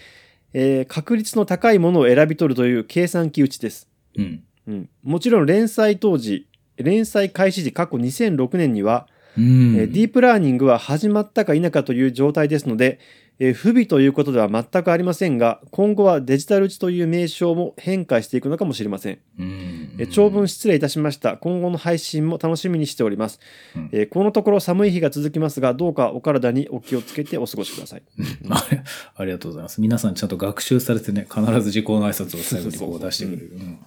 [0.53, 3.89] えー確率の高いものを選び取るという計算機打ちです。
[4.17, 12.99] うんうん、もちろん連載当時、連載開始時過去2006年には、うんえーディープラーニングは始まったか否かという状態ですので、
[13.37, 19.19] えー不備ということでは全くありませんが、今後はデジタル打ちという名称も変化していくのかもしれません。
[19.37, 21.37] うんえー長文失礼いたしました。
[21.37, 23.39] 今後の配信も楽しみにしております。
[23.75, 28.03] うんえーこのところ寒い日が続きますが、どうかお体にお気をつけてお過ごしください。
[29.15, 29.81] ありがとうございます。
[29.81, 33.51] 皆さんちゃんと学習されてね、必ず時効の挨拶を最後にこう出してくれる。
[33.53, 33.77] うん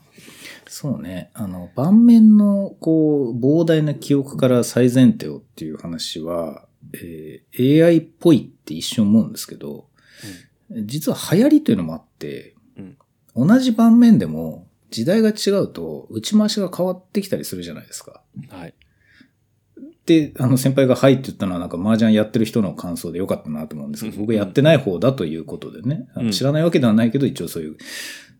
[0.70, 1.30] そうね。
[1.32, 9.86] あの、盤面の、こう、膨大な記憶から最前提をっていう話は、えー AI っぽいって一瞬思うんですけど、
[10.84, 12.54] 実は流行りというのもあって、
[13.34, 18.22] 同じ盤面でも時代が違うと打ち回しが変わってきたりするじゃないですか。
[18.50, 18.74] はい。
[20.06, 27.76] で、あの先輩がはいって言ったのはなんか麻雀やってる人の感想でよかったなと思うんですけど、僕やってない方だということでね、知らないわけではないけど一応そういう、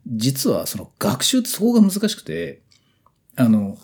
[0.06, 2.62] 実はその学習ってそこが難しくて、
[3.36, 3.76] あの、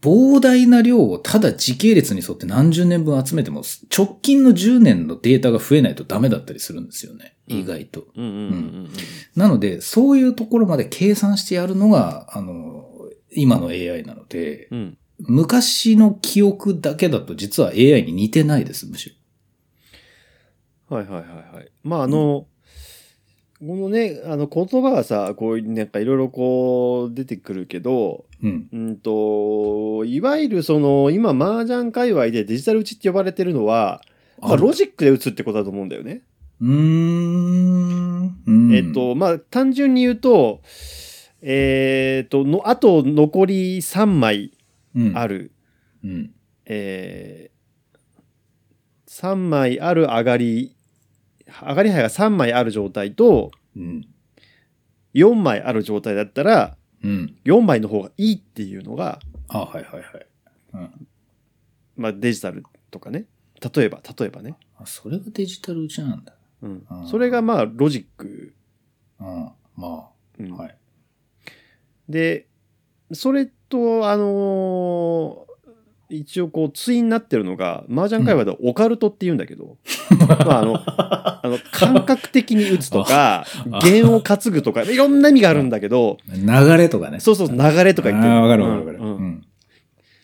[0.00, 3.62] 膨大な量をただ時系列に沿って何十年分集めても
[3.96, 7.36] 直近の10年のデータが増えないとダメだったりするんですよね。
[7.48, 8.06] うん意外と。
[8.16, 8.46] うんうんうんう
[8.84, 8.90] ん
[9.34, 12.86] なので、そういうところまで計算してやるのが、あの、
[13.30, 14.78] 今の AI なので、うん。
[14.78, 14.98] うん。
[15.24, 19.16] 昔の記憶だけだと実は AI に似てないです、むし
[20.88, 21.70] はいはいはいはい。
[21.84, 22.46] まああの、
[23.60, 28.24] このね、あの言葉がさ、こういうなんかいろいろこう出てくるけど、ろ。
[28.42, 28.68] うん。
[28.72, 34.02] うんと、いわゆるその今麻雀界隈でデジタル打ちって呼ばれてるのは、
[34.40, 36.22] まあ、ロジックで打つってことだと思うんだよね。
[36.60, 38.36] うーん。
[38.46, 40.60] うんえっ、と、まあ、単純に言うと、
[41.40, 44.52] えっ、と、の、あと残り3枚
[44.94, 45.52] うん、ある、
[46.04, 46.30] うん。
[46.66, 50.76] えー、3枚ある上がり、
[51.66, 54.06] 上がり牌が3枚ある状態と、うん。
[55.14, 57.36] 4枚ある状態だったら、うん。
[57.44, 60.26] 4枚の方がいいっていうのが、あ、はいはいはい。
[60.74, 61.06] うん。
[61.96, 63.26] まあ、デジタルとかね。
[63.74, 64.56] 例えば、例えばね。
[64.78, 66.34] あ、それがデジタル打ちなんだ。
[66.62, 66.86] うん。
[67.08, 68.54] それがまあ、ロジック。
[69.20, 69.26] うん。
[69.76, 70.76] まうんあ、はい。
[72.08, 72.46] で、
[73.12, 75.51] それと、あのー
[76.16, 79.76] 一応こう、対になってるのが、麻雀界隈ではオカルトって言うんだけど、
[80.28, 83.46] まあ、あの、あの、感覚的に打つとか、
[83.82, 87.20] 弦を担ぐとか、いろんな意味があるんだけど、流れとかね。
[87.20, 88.98] そうそう、流れとか言ってああ、わかるわかるわかる。
[88.98, 89.42] うんうんうん。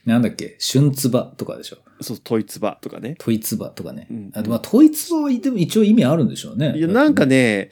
[0.05, 0.57] なんだっけ？
[0.61, 1.77] 春つばとかでしょ？
[2.01, 3.15] そう、トイツバとかね。
[3.19, 4.07] トイツバとかね。
[4.11, 6.75] うんあとまあ、トイツバは一応意味あるんでしょうね。
[6.77, 7.71] いや、なんかね、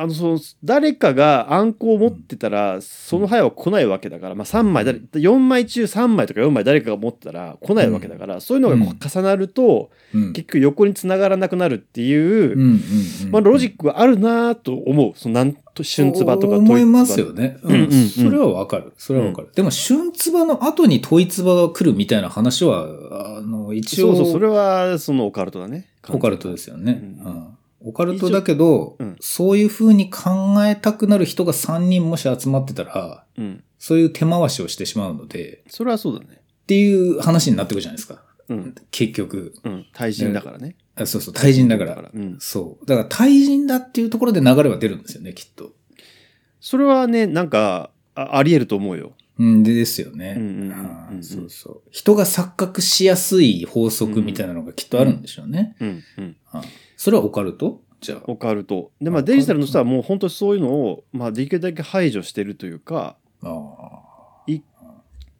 [0.00, 12.56] あの、その、誰かが暗号を持ってたら、その牌は来ないわけだから、まあ3枚、誰4枚中3枚とか4枚誰かが持ってたら来ないわけだから、そういうのが重なると、うん、結局横に繋がらなくなるっていう、
[13.32, 15.12] まあロジックがあるなと思う。
[15.16, 17.58] そのなんと、春つばとか思いますよね。
[17.64, 17.90] うん。
[17.90, 18.92] それはわかる。
[18.98, 19.48] それはわかる。
[19.52, 22.86] でも、春つばの後にトイツバが来るみたいな話は、
[23.38, 25.88] あの、一応、そうそう、それはそのオカルトだね。
[26.08, 27.18] オカルトですよね。
[27.24, 27.57] ううんん。
[27.80, 33.64] オカルトだけど、うんそういう風に考えたくなる人が3人もし集まってたら、うん。
[33.78, 36.40] そういう手回しをしてしまうので、それはそうだね。
[36.40, 38.22] っていう話になってくるじゃないですか。
[38.48, 38.74] うん。
[38.90, 39.54] 結局。
[39.64, 39.86] うん。
[39.92, 40.76] 対人だからね。
[40.96, 42.10] あそうそう、対人だから。
[42.12, 42.36] うん。
[42.40, 42.86] そう。
[42.86, 45.72] だから対人だっていうところで流れは出るんですよね、きっと。
[46.60, 49.12] それはね、なんか、ああり得ると思うよ。
[49.38, 50.36] うん、でですよね。
[51.20, 51.82] そうそう。
[51.90, 55.76] 人が錯覚しやすい法則みたいなのがきっとあるんでしょうね。
[55.78, 56.02] うん。
[56.18, 56.36] うん。
[56.50, 56.62] あ
[56.98, 57.80] それはオカルト？
[58.00, 58.22] じゃあ。
[58.26, 58.90] オカルト。
[59.00, 64.02] で、まあデジタルの人はもう本当にそういうのを、まあできるだけ排除してるというか、あ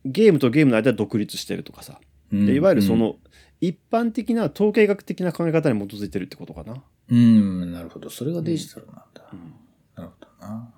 [0.05, 2.01] ゲームとゲームの間は独立してるとかさ。
[2.33, 3.16] ーでいわゆるそ、うんの、
[3.61, 6.81] 一般的な統計学的な考え方に基づいてるってことかな。
[7.11, 8.09] うん、なるほど。
[8.09, 9.29] それがデジタルなんだ。
[9.33, 9.55] うん
[9.97, 10.73] なるほどな。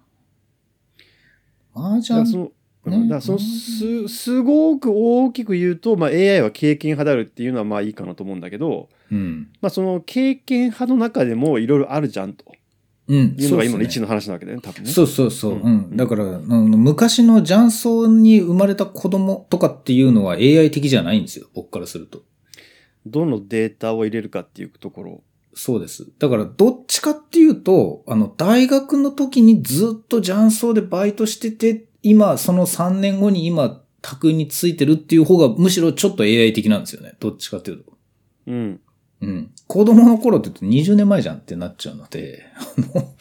[1.74, 2.18] 麻雀？
[2.18, 2.38] だからそ
[2.86, 9.48] の、だそのすすごく大きく言うと、まあ、AI は経験派であるっていうのはまあいいかなと思うんだけど、うん。
[9.60, 12.44] まあ、その経験派の中でもいろいろあるじゃんと
[13.08, 13.34] うん。
[13.38, 14.90] いうのが今の一の話なわけだよね多分ね。
[14.90, 15.52] そうそうそう。
[15.54, 15.96] うんうん。
[15.96, 21.48] だから、あの昔の雀荘に生まれた子供とかっていうのは AI 的じゃないんですよ。
[21.54, 22.22] 僕からすると。
[23.06, 25.22] どのデータを入れるかっていうところ。
[25.54, 26.06] そうです。
[26.18, 37.14] だから、どっちかっていうと、あの、大学の時にずっと雀荘でバイトしてて、今、その3年後に今、宅についてるっていう方が、むしろちょっと AI 的なんですよね。
[37.18, 37.92] どっちかっていうと。
[38.46, 38.80] うん。
[39.20, 39.50] うん。
[39.66, 43.14] 子供の頃って言うと20年前じゃんってなっちゃうので、あの、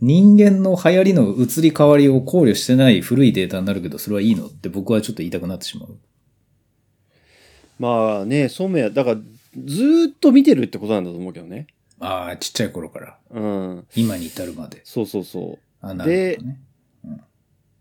[0.00, 5.96] 人間の流行りの移り変わりを考慮してない古いデータになるけど、それはいいのって僕はちょっと言いたくなってしまう。
[7.78, 9.20] まあね、そうめだから
[9.64, 11.66] ずーっと見てるってことなんだと思うけどね。
[12.00, 13.86] ああ、ちっちゃい頃から、うん。
[13.94, 14.80] 今に至るまで。
[14.84, 15.58] そうそうそう。
[15.80, 16.60] あなるほどね。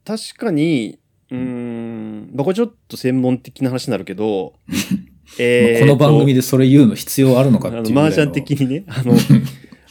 [0.05, 0.99] 確かに、
[1.31, 4.53] うーん、まあこれちょっと専門的な話になるけど、
[5.39, 8.07] えまあこの番組ででそれ言うの必要あるのかっていうぐらいの。
[8.07, 9.15] 麻雀的にね、 あの、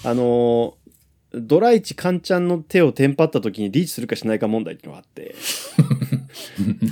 [0.04, 0.74] あの、
[1.34, 5.34] ドライチカンちゃんの手をテンパった時にリーチするかしないか問題っていうのがあって、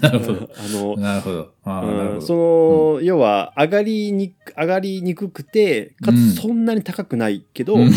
[0.00, 0.50] なるほど。
[0.56, 1.52] あの、なるほど。
[1.66, 6.16] うんその、要は上がりにく上がりにくくてかうん。
[6.16, 7.92] つそんなに高くないけど、うん。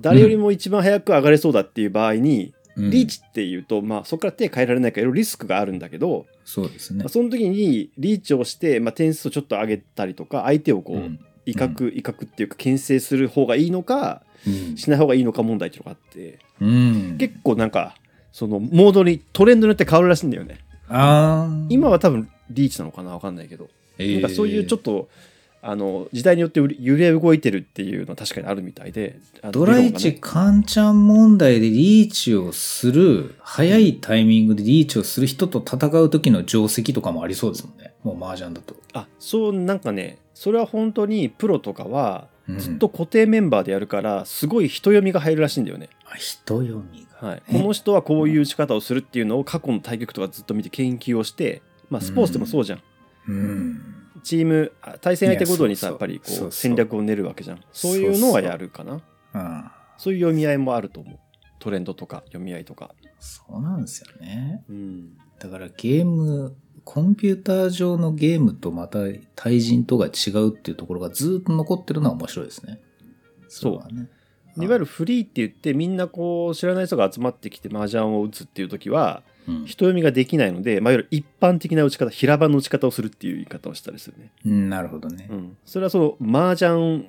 [0.00, 7.08] 誰よりも一番早く上がれそうだっていう場合に、うんリーチっていうと、まあ、そこから手変えられないからいろいろリスクがあるんだけど、そうですねまあ、。
[7.08, 17.18] その時にリーチをして、まあ、点数をちょっと上げたりとか相手をこう、うん威嚇威嚇っていうか牽制する方がいいのかうんしない方がいいのか問題っていうのがあってうん。
[17.18, 17.96] 結構なんか
[18.32, 21.66] そのモードにトレンドによって変わるらしいんだよねああ。
[21.68, 25.10] 今は多分リーチなのかなわかんないけど、なんかそういうちょっと。
[25.64, 37.94] とあの時代によって揺れ動いてるっていうのは確かにあるみたいであのドライチカンチャン問題でリーチをする、早いタイミングでリーチをする人と戦う時の定石とかもありそうですもんね。
[38.02, 38.76] もう麻雀だと。
[38.92, 47.28] あそうなんかねそれは本当にプロとかはうんずっと固定メンバーでやるからすごい人読みが入るらしいんだよね、あ人読みが。
[47.28, 52.82] はい、この人はこういう打ち方をするっていうのを過去の対局とかずっと見て研究をして、まあ、スポーツでもそうじゃん、
[53.28, 54.03] うん。
[54.24, 57.60] チームあ対戦相手ごとにさいやっぱりこそう戦略を練るわけじゃん。
[57.72, 59.00] そういうのはやるかな。
[59.34, 61.18] あそういう読み合いもあると思う。
[61.60, 64.64] トレンドとか読み合いとか、そうなんですよね。
[64.68, 68.98] うん、だからゲーム、コンピューター上のゲームとまた
[69.34, 72.80] 対人とが違うっていうところがずっと残ってるのは面白いですね。
[73.48, 73.76] そう。
[73.78, 74.08] はね。
[74.56, 85.26] いわゆるフリーって言ってみんなこう知らない人が集まってきて麻雀を打つっていう時はうん人読みができないので、まあ、いわゆる一般的な打ち方平場の打ち方をするっていう言い方をしたりするね、うん、なるほどね。
[85.30, 87.08] うん、それはその麻雀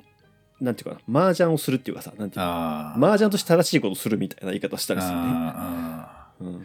[0.59, 2.95] なんていうかな麻雀をするっていうかさなんていうか。
[2.97, 6.63] 麻雀として正しいことをするみたいな言い方をしたりするね、ああうん、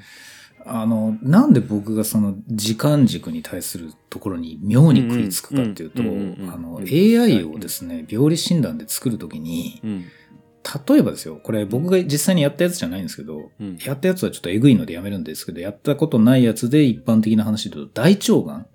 [0.64, 10.04] あの、なんで僕がその時間軸に対するところに妙に食いつくかっていうと、AI をですね、病理診断で作るときに、うん
[10.88, 13.78] 例えばですよ、これ僕が実際にやったやつじゃないんですけど、うん。
[13.84, 18.66] やったやつはちょっとえぐいのでやめるんですけど、やったことないやつで一般的な話で言うと、大腸がん？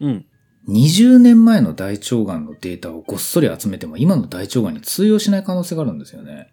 [0.00, 0.26] うん、
[0.68, 6.52] 20年前の大腸がんのデータをごっそり集めても今の大腸がんに通用しない可能性があるんですよね。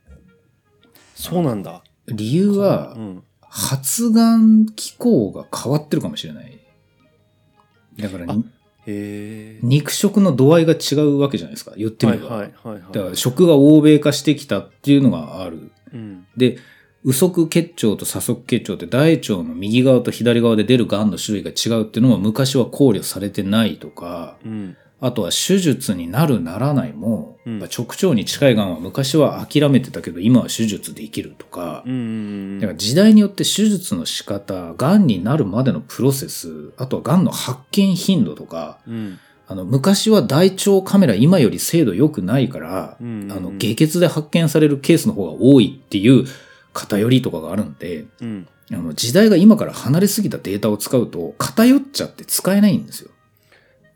[1.16, 1.84] そうなんだ。
[2.08, 3.24] 理由はう、ん。
[3.42, 6.60] 発がん機構が変わってるかもしれない。
[7.98, 8.36] だから
[8.86, 11.74] 肉食の度合いが違うわけじゃないですか。
[11.78, 12.28] 言ってみれば。
[12.28, 15.72] はいはいはいはいだから食が欧米化してきたっていうのがある。
[15.94, 16.58] うんで、
[17.06, 27.60] 右側結腸と左側結腸って大腸の右側と左側で出る癌の種類が違うっていうのも昔は考慮されてないとか、うんあとは手術になるならないも、うん。
[27.60, 39.20] 直腸に近い癌は昔は諦めてたけど今は手術できるとか、だから時代によって手術の仕方、癌になるまでのプロセス、あとは癌の発見頻度とか、うん。
[39.46, 43.30] あの、昔は大腸カメラ今より精度良くないから、うん。
[43.30, 46.26] あの、下血で発見されるケースの方が多いっていう
[46.72, 48.48] 偏りとかがあるんで、うん。
[48.72, 53.12] あの、時代が今から離れすぎたデータを使うと偏っちゃって使えないんですよ。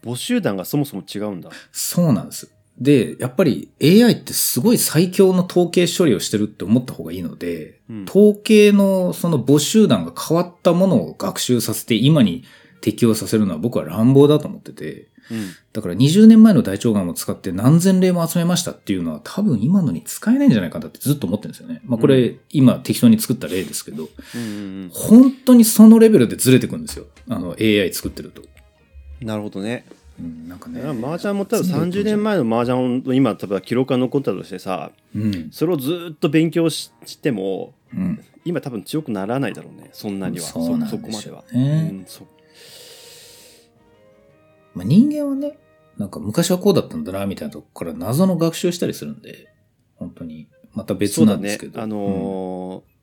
[0.07, 2.49] 母集団がそもそも違うんだそうなんです。
[2.79, 12.43] で、やっぱり AI ってすごい最強の統計処理をしてるって思った方がいいので、うん統計のその母集団が変わったものを学習させて今に
[12.81, 15.49] 適用させるのは僕は乱暴だと思ってて、うん。
[15.73, 21.81] だから20年前の大腸がんを使って何千例も集めましたっていうのは多分今のに使えないんじゃないかなってずっと思ってるんですよね。
[21.83, 27.05] まあこれ、う今適当に作った例ですけど、うん本当にそのレベルでずれてくんですよ。
[27.29, 28.43] あの AI 作ってると。
[29.21, 29.85] なるほどね。
[30.19, 30.81] うん、なんかね。
[30.81, 35.49] 麻雀も多分30年前の麻雀の今多分記録が残ったとしてさうん。
[35.51, 38.23] それをずっと勉強ししてもうん。
[38.45, 42.25] 今多分強くならないだろうねそんなにはそこまでは、ねうんそ
[44.77, 45.57] まあ、人間はね、
[45.97, 49.51] なんか昔はこうだったんだな、みたいなとこから謎の学習したりするんで、
[49.95, 51.73] 本当に、また別なんですけど。
[51.73, 52.96] そうだねあのー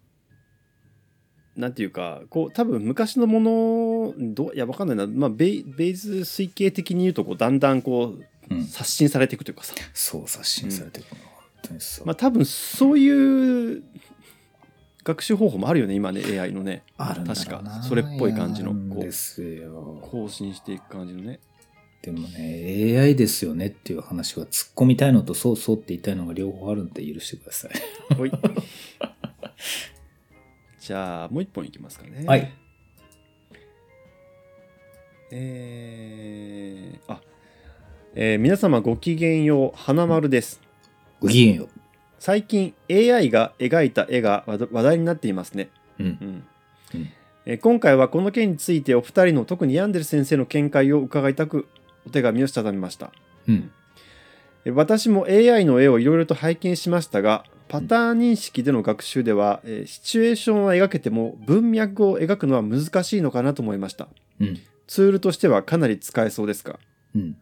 [1.57, 11.29] なんていうかこう多分昔のものどういやわかんないな、まあ、ベイベイズ推計的に言うとこうだんだんこううん、うん刷新されていくというかさ、そう刷新されていくの、本
[11.63, 12.07] 当にそう。
[12.07, 13.83] まあ多分そういう
[15.03, 16.83] 学習方法もあるよね今ね AI のね。
[16.99, 17.71] ある確な。
[17.71, 19.99] かそれっぽい感じのこうですよ。
[20.11, 21.41] 更新していく感じのね。
[22.03, 27.73] でもね、AI ですよねっていう話は突っ込みたいのとそうそうって言いたいのが両方あるんで許してください。
[28.15, 28.33] ほい
[30.85, 32.53] じゃあもう一本いきますかねはい。
[35.31, 37.23] えー、あ
[38.15, 40.61] えー皆様ごきげんよう花丸です
[41.21, 41.69] ごきげんよ
[42.19, 46.03] 最近 AI が描いた絵が話話題になっていますねう。
[46.03, 46.19] うん。
[46.21, 46.45] うん
[46.95, 47.13] うん
[47.47, 51.67] えー今回はこの件についてお二人の特にヤンデル先生の見解を伺いたく
[52.07, 53.11] お手紙をしたためました
[53.49, 53.71] うん。
[54.67, 57.45] えー私も AI の絵をいろいろと拝見しましたが
[57.75, 64.07] パターン認識での学習では、えーシチュエーションは描けても文脈を描くのは難しいのかなと思いました
[64.41, 64.61] うん。
[64.87, 66.79] ツールとしてはかなり使えそうですが、
[67.17, 67.37] うん。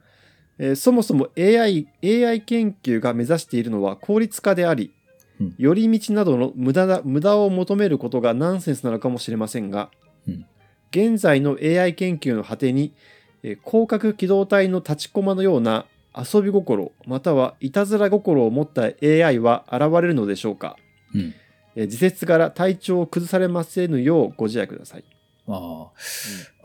[0.59, 4.91] えーそもそも AI, AI 研究が目指しているのは効率化であり、
[5.39, 9.91] うん寄り道などの無駄な無駄を求めることがナンセンスなのかもしれませんが、
[10.27, 10.47] うん
[10.93, 12.95] 現在の AI 研究の果てに、
[13.43, 15.85] えー広角機動隊の立ちコマのような
[16.17, 20.77] 遊び心またはいたずら心を持った AI は現れるのでしょうか、
[21.15, 21.35] うん。
[21.75, 25.05] えー自説から体調を崩されませぬようご自愛ください。
[25.49, 25.87] あ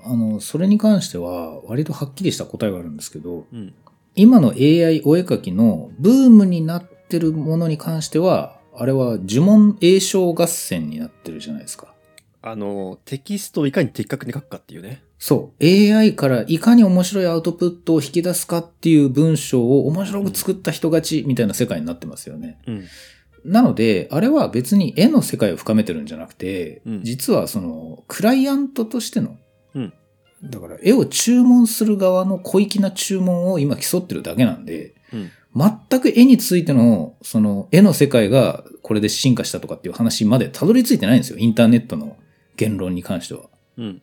[0.04, 0.10] あ。
[0.12, 3.74] あの、それに関しては割とはっきりした答えがあるんですけど、うん
[4.20, 11.94] 今の AI お絵描きのブームになってるものに関しては、あれは呪文詠唱合戦になってるじゃないですか。
[12.50, 15.04] あのテキストをいかに的確に書くかっていうね。
[15.20, 15.66] そう。
[15.66, 22.60] AI からいかに面白いアウトプットを引き出すかっていう文章を面白く作った人勝ちみたいな世界になってますよね。
[22.68, 22.86] うん
[23.46, 29.38] なので、あれは別に絵の世界を深めてるんじゃなくて、うん実はその、クライアントとしての、
[29.74, 29.94] うん
[30.44, 35.32] だから絵を注文する側の小粋な注文を今競ってるだけなんで、うん
[35.90, 41.40] 全く絵についての、その、絵の世界がこれで進化したとかっていう話までたどり着いてないんですよ。
[41.40, 42.16] インターネットの
[42.58, 43.44] 言論に関しては。
[43.78, 44.02] うん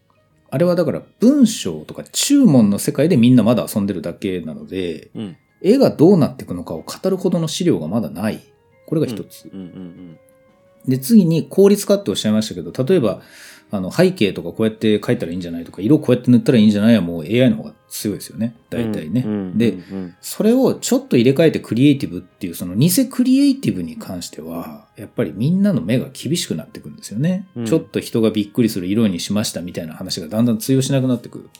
[0.51, 8.41] あれはだから文章とか注文の世界でみんなまだ遊んでるだけなので、うん絵がどうなっていくのかを語るほどの資料がまだない。
[8.87, 9.51] これが一つ。
[10.87, 13.23] で、次に効率化っておっしゃいましたけど、例えば、
[13.71, 18.57] あの、背景とかこうやって描いたらいいんじゃないとか、色こうやって塗ったらいいんじゃないはもう AI の方が強いですよね。
[18.71, 19.23] 大体ね。
[19.25, 27.47] うんうんで、うんそれをちょっと入れ替えてクリエイティブっていう、その偽クリエイティブに関しては、やっぱりみんなの目が厳しくなってくるんですよね。
[27.55, 31.51] うんちょっと人がびっくりする色にしましたみたいな話がだんだん通用しなくなってくる。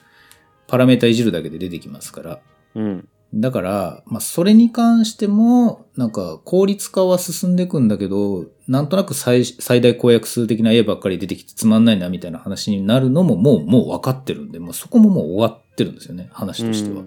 [0.67, 2.41] パラメータいじるだけで出てきますから。
[2.75, 17.05] うんだから、まあ、それに関しても、なんか、効率化は進んでいくんだけど、なんとなく最最大公約数的な絵ばっかり出てきてつまんないなみたいな話になるのももう、もう分かってるんで、もうそこももう終わってるんですよね、話としては。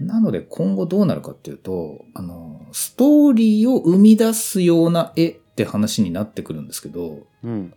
[0.00, 7.74] なので今後どうなるかっていうと、あの、ストーリーを生み出すような絵って話になってくるんですけど、うんうん。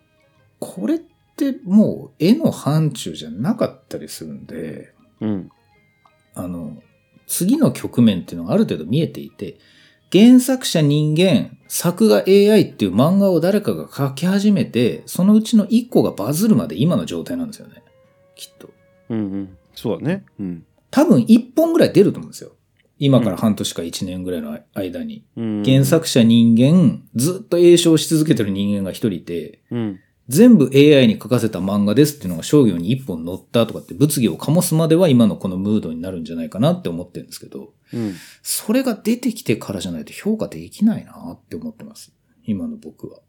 [0.59, 0.99] これっ
[1.35, 5.49] てもう絵の範疇じゃなかったりするんで、うん。
[6.33, 6.77] あの、
[7.27, 9.59] 次の局面っていうのがある程度見えていて、
[10.11, 17.83] 原作者人間、作画 AI っていう漫画を誰かが描き始めて、そのうちの1個がバズるまで今の状態なんですよね。
[18.35, 18.69] きっと。
[19.09, 22.53] うんうんそうだねうん多分1本ぐらい出ると思うんですよ。
[22.97, 25.25] 今から半年か1年ぐらいの間に。
[25.35, 42.11] うん原作者人間、ずっと栄唱し続けてる人間が一人いて、うん全部 AI に書かせた漫画ですっていうのが商業に一本載ったとかって物議を醸すまでは今のこのムードになるんじゃないかなって思ってるんですけど、うんそれが出てきてからじゃないと評価できないなって思ってます。
[42.43, 43.19] 今の僕は。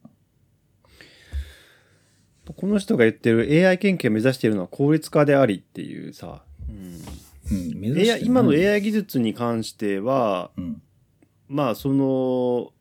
[2.57, 7.03] この人が言ってる AI 研究を目指しているのは効率化でありっていうさ、うん
[7.51, 10.83] うん、AI 今の AI 技術に関してはうん。
[11.49, 12.73] まあその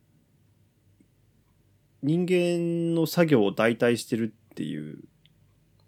[2.03, 4.99] 人間の作業を代替してるっていう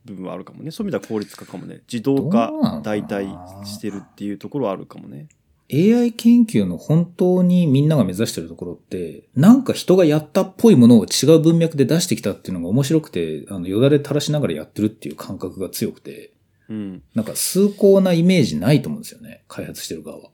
[0.06, 0.72] 部分はあるかもね。
[0.72, 1.82] そういう意味では効率化かもね。
[1.92, 2.52] 自動化
[2.84, 5.28] 代替してるっていうところはあるかもね。
[5.72, 16.34] AI 研究の本当にみんなが目指してるところって、なんか人がやったっぽいものを違う文脈で出してきたっていうのが面白くて、あの、よだれ垂らしながらやってるっていう感覚が強くて、
[16.70, 17.04] うん。
[17.14, 19.44] なんか崇高なイメージないと思うんですよね。
[19.48, 20.30] 開発してる側は。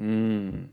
[0.00, 0.72] うん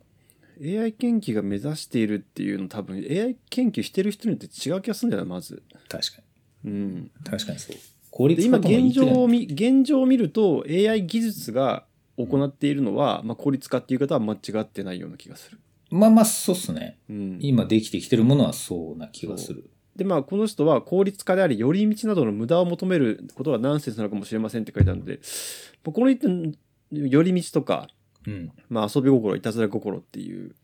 [0.61, 6.21] AI 研究が目指しているっていうの多分 AI 研究してる人によって違う気がするんだよなまず確か
[6.65, 7.11] うんに。
[7.23, 7.77] 確かにそう。
[8.11, 11.85] 効率化とも言い現状を見現状を見ると AI 技術が
[12.17, 15.59] 行っているのは、まあ、効率化っていう方は間違ってないような気がする。
[15.89, 16.99] まあまあ、そうっすね。
[17.09, 19.69] うん、今できてきてるものはそうな気がする。
[19.95, 25.19] でまあこの人は効率化であり寄り道などの無駄を求めることはナンセンスなのかもしれませんって書いてあるので
[25.83, 26.27] まあこの人
[26.91, 27.89] 寄り道とか、
[28.27, 28.51] うん。
[28.69, 30.55] まあ、遊び心いたずら心っていう、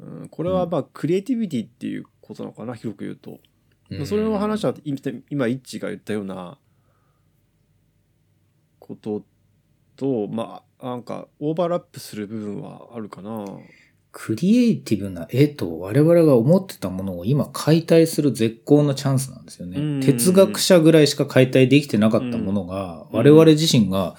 [0.00, 3.38] うん、これはまあクリエイティビティっていうことなのかな広く言うと。
[3.90, 4.98] うんそれの話は今
[5.30, 6.58] 今イッチが言ったような
[8.78, 9.22] こと
[9.96, 13.46] とまあなんかオーバーラップする部分はあるかな。
[14.10, 19.78] クリエイティブな絵と我々が思ってたものを今解体する絶好のチャンスなんですよね。
[19.78, 24.16] うん哲学者ぐらいしか解体できてなかったものが、うん我々自身が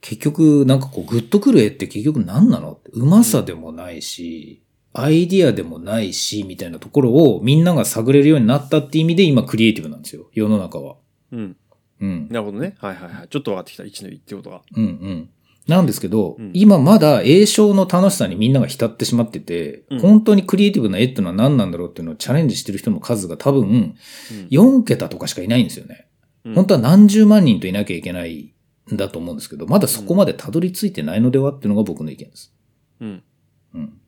[0.00, 2.80] 結局なんかこうグッとくる絵って結局何なの？
[2.92, 4.62] うまさでもないし、
[4.92, 10.28] アイディアでもないし、みたいなところをみんなが探れるようになったって意味で今クリエイティブなんですよ。
[10.32, 10.96] 世の中は。
[11.32, 11.40] うん。
[11.40, 11.56] うん。
[12.00, 12.28] うん。
[12.28, 12.76] なるほどね。
[12.78, 13.28] はいはいはい。
[13.28, 13.84] ちょっと分かってきた。
[13.84, 14.62] 一の言ってることが。
[14.76, 15.30] うんうん。
[15.68, 23.94] なんですけど、うん今まだ映唱の楽しさにみんなが浸ってしまってて、うん本当にクリエイティブな絵っていうのは何なんだろうっていうのをチャレンジしてる人の数が多分うん
[24.50, 26.08] 4桁とかしかいないんですよね。
[26.44, 28.54] うん本当は何十万人といなきゃいけない
[28.92, 32.54] んだと思うんですけど、まだそこまでたどり着いてないのではっていうのが僕の意見です。
[33.00, 33.22] うん。
[33.74, 34.00] うん。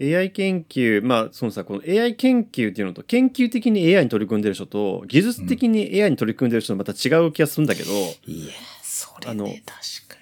[0.00, 7.90] AI 研究、まあ、そのさ、この AI 研究っていうのと、研究的に AI に取り組んでる人と、技術的に AI に取り組んでる人はまた違う気がするんだけど、
[8.26, 10.21] いや、それね確か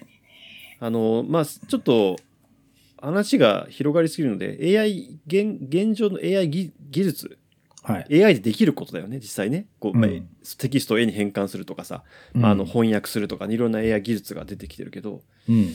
[0.81, 2.17] あの、まあ、ちょっと、
[3.01, 7.37] 話が広がりすぎるので、AI、現現状の AI 技技術、
[7.83, 8.23] はい。
[8.23, 9.67] AI でできることだよね、実際ね。
[9.79, 10.27] こう、まあうん
[10.57, 12.03] テキストを絵に変換するとかさ、
[12.33, 15.71] まあ、あの翻訳するとか、いろんな AI 技術が出てきてるけど、うん。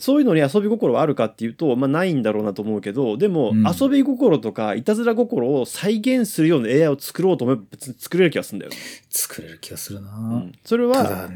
[0.00, 8.76] そういうのに遊び心はあるかっていうと、まあ、ないんだろうなと思うけどでも、うん遊び心とかいたずら心を再現するような AI を作ろうと思えば別に作れる気がするんだよね。
[9.10, 11.30] 作れる気がするな、うんそれたは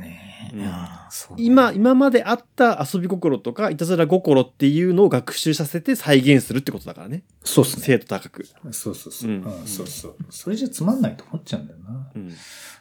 [1.37, 7.85] 今今まであった遊び心とかいたずら心っていうのを学習させて再現するってことだからねそうっすね。
[7.85, 8.47] 精度高く。
[8.71, 9.31] そうそうそう。
[9.31, 10.17] うんうんそうそう。
[10.31, 12.11] それじゃつまんないと思っちゃうんだよな。
[12.15, 12.33] うん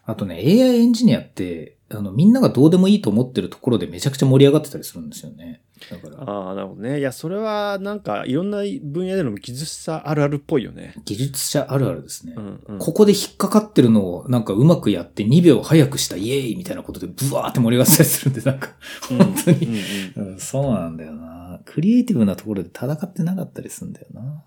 [0.10, 5.62] あとね、AI エンジニアって、あの、みんながどうでもいいと思ってるところでめちゃくちゃ盛り上がってたりするんですよね。
[5.90, 10.94] だから、ああなるほどねいやそれはなんかいろんな分野での技術者あるあるっぽいよね。
[11.06, 12.34] 技術者あるあるですね。
[12.36, 18.70] うんうんここで引っかかってるのをなんかうまくやって2秒早くしたイエーイみたいなことでブワーって盛り上がったりするんで、なんか、
[19.08, 21.62] 本当に、うんうんうんそうなんだよな。
[21.66, 24.44] クリエイティブなところで戦ってなかったりするんだよな。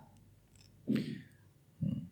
[0.88, 0.92] う
[1.86, 2.08] ん、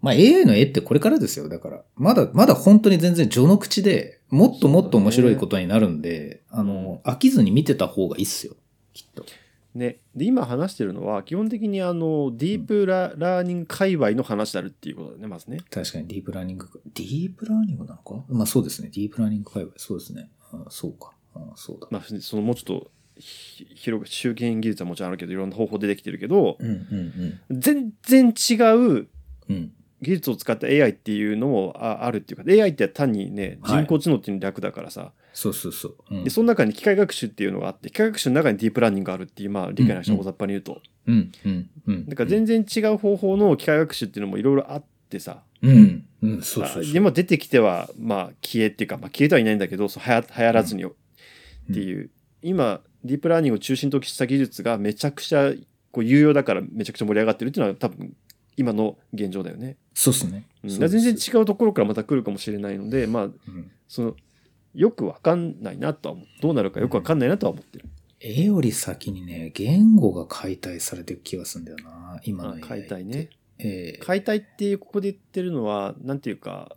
[0.00, 1.48] まあ AI の絵ってこれからですよ。
[1.48, 8.54] だから、まだ、まだ本当に全然序の口で、もっともっと面白いことになるんで、あの、飽きずに見てた方がいいっすよ。
[8.92, 9.24] きっと。
[9.72, 15.58] ね、で今話してるのは基本的にあのディープラ,、ラーニング界隈の話であるっていうことだねまずね。
[15.70, 18.24] 確かにディープラーニング、ディープラーニングなのか？
[18.28, 18.90] まあそうですね。
[18.92, 19.74] ディープラーニング界隈。
[19.76, 20.28] そうですね。
[20.52, 21.12] あそうか。
[21.36, 21.86] あそうだ。
[21.92, 29.08] まあ、そのもうちょっとひ広く周辺技術はもちろんあるけどいろんな方法でできてるけどうんうん全然違う
[29.48, 29.72] うん。
[30.00, 30.06] うん。
[30.06, 35.96] 技術を使った AI っていうのもああるっていうか AI って単にねはい人工知能っていうの略だからさ、そうそうそう。
[36.10, 42.06] うんでその中に機械学習っていうのがあって機械学習の中にディープラーニングがあるっていうまあ理解の人うんうん大雑把に言うと、うんうんうん。
[42.08, 46.04] だから全然違う方法の機械学習っていうのもいろいろあってさ、うん。
[46.22, 46.42] うん。
[46.42, 46.92] そうそうそう。
[46.92, 50.88] でも出てきてはまあ消えっていうか、まあ、消えてはいないんだけどそうはや流行らずにっ
[51.72, 52.10] ていう、
[52.42, 55.52] 今ディープラーニングを中心とした技術がめちゃくちゃ
[55.92, 58.14] こう有用だからめちゃくちゃ盛り上がってるっていうのは多分
[58.60, 59.78] 今の現状だよね。
[59.94, 60.46] そうっすね。
[60.62, 63.34] うん、全然違うところからまた来るかもしれないのでまあうん
[63.88, 64.16] その
[64.74, 67.86] よくわかんないなとは思うどうなるかよくわかんないなとは思ってる。
[68.20, 72.20] 絵より先にね、言語が解体されていく気がするんだよな。
[72.24, 73.30] 今の解体ね。。
[73.58, 76.76] ええ解体っていうここで言ってるのはなんていうか、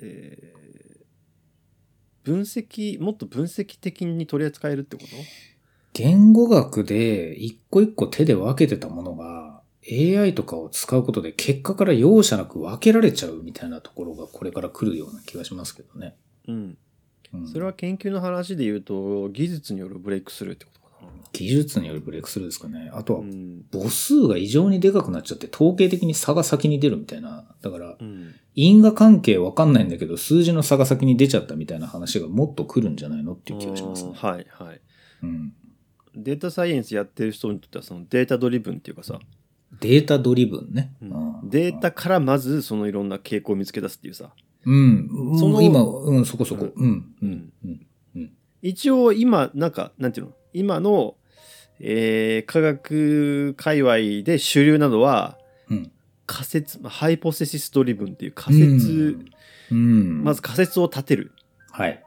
[0.00, 0.64] えー
[2.24, 5.08] 分析もっと分析的に取り扱えるってこと？
[5.92, 9.53] 言語学で一個一個手で分けてたものが
[9.90, 16.16] AI とかを使うことで結果から容赦なく分けられちゃうみたいなところがこれから来るような気がしますけどね。
[16.48, 16.54] うん
[17.32, 20.84] うんそれは研究の話で言うと技術によるブレイクスルーってことか
[21.32, 22.90] 技術によるブレイクスルーですかね。
[22.94, 27.44] あとはう、ん母数が異常にでかくなっちゃって、統計的に差が先に出るみたいな。
[27.60, 34.12] だから、うん因果関係わかんないんだけど、数字の差が先に出ちゃったみたいな話がもっと来るんじゃないのっていう気がしますね。
[34.14, 34.80] はいはい
[35.24, 35.52] うん。
[36.14, 39.18] データサイエンスやってる人にとってはそのデータドリブンっていうかさ、
[39.80, 40.92] データドリブンね。
[41.02, 44.30] うんデータからまずそのいろんな傾向を見つけ出すっていうさ
[44.64, 45.36] うん。
[45.38, 46.72] その今、うん、そこそこ。
[46.74, 46.90] うん。
[46.90, 47.52] ううんん。
[48.16, 48.32] うん。
[48.62, 50.32] 一応今なんかなんていうの？
[50.52, 51.16] 今の、
[51.80, 55.36] えー科学界隈で主流なのは
[55.68, 55.90] うん。
[56.26, 59.18] 仮説 hypothesis driven っていう仮説、
[59.70, 60.24] うん。
[60.24, 61.32] まず仮説を立てる
[61.70, 62.02] はい。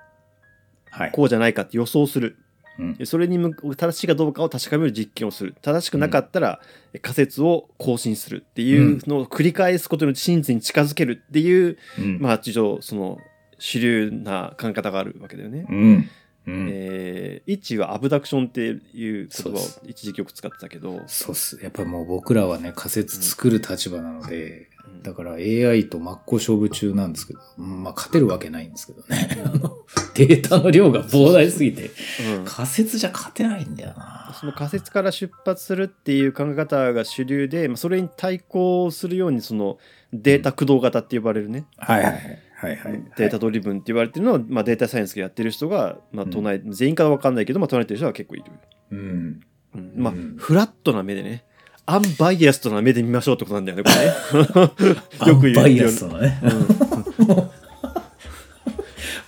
[0.90, 1.12] はい。
[1.12, 2.38] こうじゃないかって予想する
[2.80, 6.60] うんでそれに向正しいかどうかを確かめる実験をする正しくなかったら
[7.02, 12.20] 仮説を更新するっていうのを繰り返すことによって真実に近づけるっていう、うん。
[12.20, 13.20] まあ一応その
[13.60, 15.66] 主流な考え方があるわけだよね。
[15.70, 16.10] うん。
[16.48, 16.68] うん。
[16.72, 21.60] えー、一はアブダクションっていう言葉を一時期よく使ってたけど、そうっす。
[21.62, 29.30] やっぱりもう僕らはね、仮説作る立場なので、うんだから AI と真っ向勝負中なんですけど、うんまあ勝てるわけないんですけどね。
[30.16, 31.92] データの量が膨大すぎて、
[32.38, 34.34] うん仮説じゃ勝てないんだよな。
[34.40, 39.78] その仮説から出発するっていう考え方が主流で、まあ、それに対抗するようにその
[40.14, 42.76] データ駆動型って呼ばれるね、はいはいはい。
[42.76, 43.04] はいはい。
[43.18, 48.46] データドリブンって言われてるのは、まあ、データサイエンスがやってる人が、まあ、唱え、全員かは分かんないけど、まあ、唱えてる人は結構いる。
[48.92, 49.42] うん。
[49.76, 51.46] うんまあ、うんフラットな目でね、
[51.86, 55.32] アンバイアストな目で見ましょうってことなんだよね、これね。
[55.32, 56.40] よく言うバイアスのね。
[56.44, 57.28] うん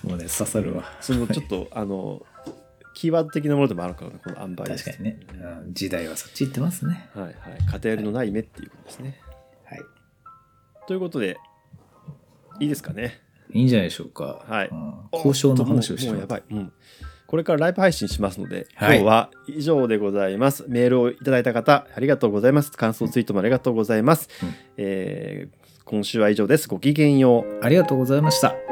[0.02, 0.84] もうね、刺さるわ。
[1.00, 2.24] そのちょっと、あの、
[2.94, 4.90] キーワード的なものでもあるからね、このアンバイアスト。
[4.90, 5.20] 確かにね。
[5.64, 7.08] うん時代はそっち行ってますね。
[7.14, 7.34] はいはい。
[7.70, 9.20] 偏りのない目っていうことですね。
[9.64, 9.80] はい。
[10.86, 11.36] ということで、
[12.60, 13.20] いいですかね。
[13.52, 14.44] いいんじゃないでしょうか。
[14.46, 16.42] はいうん交渉の話をしてもうやばい。
[16.50, 16.72] うん。
[17.26, 20.64] これからライブ配信しますので、はい今日は以上でございます。
[20.68, 22.70] メールをいただいた方、ありがとうございます。
[22.72, 24.28] 感想ツイートもありがとうございます。
[24.42, 26.68] うんえー今週は以上です。
[26.68, 27.64] ごきげんよう。
[27.64, 28.69] ありがとうございました。